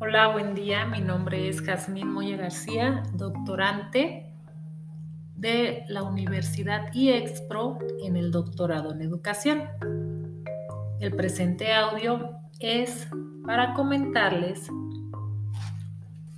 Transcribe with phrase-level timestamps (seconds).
[0.00, 0.86] Hola, buen día.
[0.86, 4.26] Mi nombre es Jazmín Moya García, doctorante
[5.36, 9.62] de la Universidad IEXPRO en el doctorado en educación.
[10.98, 13.08] El presente audio es
[13.46, 14.68] para comentarles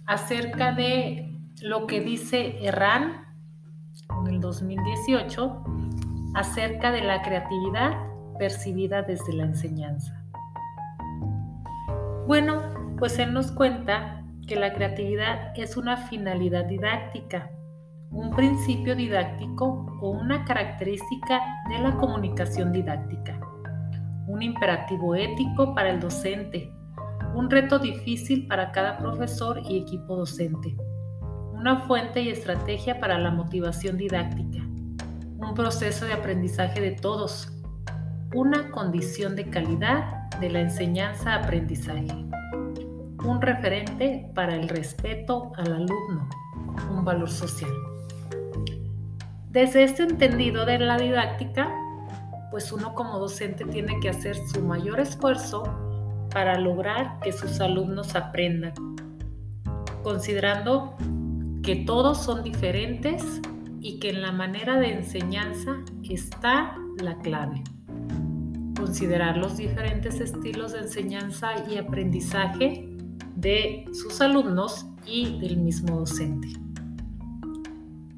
[0.05, 3.25] acerca de lo que dice Erran
[4.21, 5.65] en el 2018
[6.35, 7.93] acerca de la creatividad
[8.39, 10.23] percibida desde la enseñanza.
[12.27, 17.51] Bueno, pues él nos cuenta que la creatividad es una finalidad didáctica,
[18.11, 23.39] un principio didáctico o una característica de la comunicación didáctica,
[24.27, 26.73] un imperativo ético para el docente,
[27.35, 30.77] un reto difícil para cada profesor y equipo docente,
[31.53, 34.63] una fuente y estrategia para la motivación didáctica,
[35.39, 37.53] un proceso de aprendizaje de todos,
[38.35, 42.27] una condición de calidad de la enseñanza-aprendizaje
[43.27, 46.29] un referente para el respeto al alumno,
[46.91, 47.71] un valor social.
[49.51, 51.73] Desde este entendido de la didáctica,
[52.51, 55.65] pues uno como docente tiene que hacer su mayor esfuerzo
[56.31, 58.75] para lograr que sus alumnos aprendan,
[60.03, 60.95] considerando
[61.63, 63.41] que todos son diferentes
[63.81, 67.63] y que en la manera de enseñanza está la clave.
[68.77, 72.96] Considerar los diferentes estilos de enseñanza y aprendizaje
[73.47, 76.49] de sus alumnos y del mismo docente.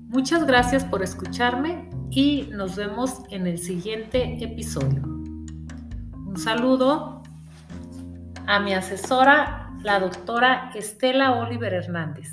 [0.09, 5.03] Muchas gracias por escucharme y nos vemos en el siguiente episodio.
[5.03, 7.23] Un saludo
[8.47, 12.31] a mi asesora, la doctora Estela Oliver Hernández.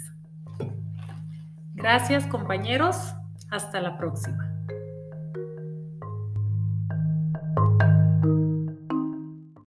[1.73, 2.95] Gracias compañeros,
[3.49, 4.54] hasta la próxima.